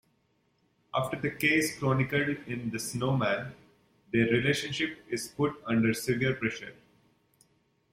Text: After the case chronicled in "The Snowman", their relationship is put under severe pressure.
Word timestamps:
After 0.95 1.15
the 1.21 1.29
case 1.29 1.77
chronicled 1.77 2.37
in 2.47 2.71
"The 2.71 2.79
Snowman", 2.79 3.53
their 4.11 4.25
relationship 4.31 4.97
is 5.09 5.27
put 5.27 5.61
under 5.67 5.93
severe 5.93 6.33
pressure. 6.33 6.73